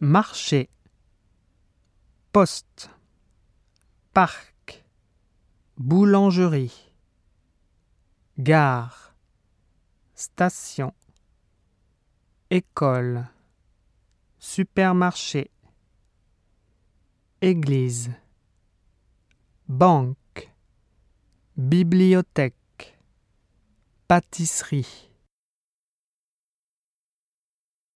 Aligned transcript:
marché, 0.00 0.68
poste, 2.32 2.90
parc, 4.12 4.84
boulangerie, 5.78 6.92
gare, 8.38 9.14
station, 10.14 10.92
école, 12.50 13.26
supermarché, 14.38 15.50
église, 17.40 18.12
banque, 19.66 20.52
bibliothèque, 21.56 22.98
pâtisserie. 24.06 25.15